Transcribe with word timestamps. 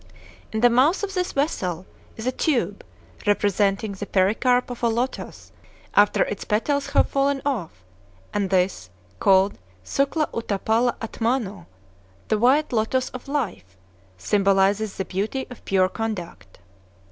In 0.51 0.61
the 0.61 0.69
mouth 0.71 1.03
of 1.03 1.13
this 1.13 1.31
vessel 1.33 1.85
is 2.17 2.25
a 2.25 2.31
tube 2.31 2.83
representing 3.27 3.91
the 3.91 4.07
pericarp 4.07 4.71
of 4.71 4.81
a 4.81 4.87
lotos 4.87 5.51
after 5.93 6.23
its 6.23 6.43
petals 6.43 6.87
have 6.93 7.07
fallen 7.07 7.39
off; 7.45 7.83
and 8.33 8.49
this, 8.49 8.89
called 9.19 9.59
Sukla 9.85 10.25
Utapala 10.33 10.97
Atmano, 11.01 11.67
"the 12.29 12.39
White 12.39 12.73
Lotos 12.73 13.11
of 13.11 13.27
Life," 13.27 13.77
symbolizes 14.17 14.95
the 14.97 15.05
beauty 15.05 15.45
of 15.51 15.63
pure 15.65 15.87
conduct. 15.87 16.57